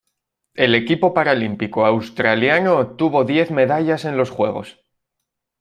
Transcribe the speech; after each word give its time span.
El 0.55 0.73
equipo 0.73 1.13
paralímpico 1.13 1.85
australiano 1.85 2.79
obtuvo 2.79 3.23
diez 3.23 3.51
medallas 3.51 4.03
en 4.05 4.13
estos 4.13 4.31
Juegos. 4.31 4.79